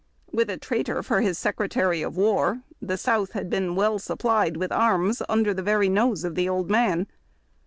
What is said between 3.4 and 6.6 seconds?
been well supplied with arms under the very nose of the